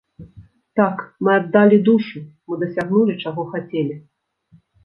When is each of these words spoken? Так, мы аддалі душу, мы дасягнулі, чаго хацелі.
Так, 0.79 0.95
мы 1.27 1.33
аддалі 1.41 1.77
душу, 1.91 2.19
мы 2.49 2.59
дасягнулі, 2.65 3.19
чаго 3.25 3.41
хацелі. 3.55 3.95